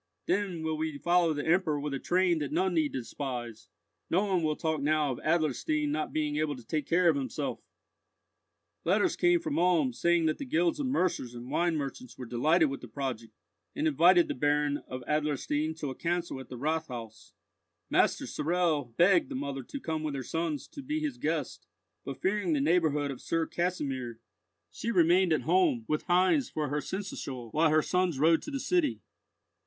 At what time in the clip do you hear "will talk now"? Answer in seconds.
4.41-5.11